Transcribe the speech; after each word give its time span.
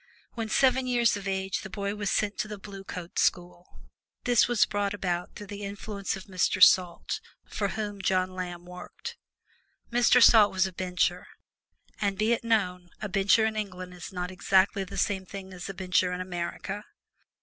When 0.33 0.49
seven 0.49 0.87
years 0.87 1.15
of 1.15 1.27
age 1.27 1.61
the 1.61 1.69
boy 1.69 1.93
was 1.93 2.09
sent 2.09 2.39
to 2.39 2.47
the 2.47 2.57
Blue 2.57 2.83
Coat 2.83 3.19
School. 3.19 3.81
This 4.23 4.47
was 4.47 4.65
brought 4.65 4.95
about 4.95 5.35
through 5.35 5.45
the 5.45 5.61
influence 5.63 6.15
of 6.15 6.23
Mr. 6.23 6.59
Salt, 6.59 7.21
for 7.45 7.67
whom 7.67 8.01
John 8.01 8.31
Lamb 8.31 8.65
worked. 8.65 9.15
Mr. 9.91 10.19
Salt 10.19 10.51
was 10.51 10.65
a 10.65 10.73
Bencher, 10.73 11.27
and 12.01 12.17
be 12.17 12.33
it 12.33 12.43
known 12.43 12.89
a 12.99 13.07
Bencher 13.09 13.45
in 13.45 13.55
England 13.55 13.93
is 13.93 14.11
not 14.11 14.31
exactly 14.31 14.83
the 14.83 14.97
same 14.97 15.23
thing 15.27 15.53
as 15.53 15.69
a 15.69 15.73
Bencher 15.75 16.11
in 16.11 16.19
America. 16.19 16.83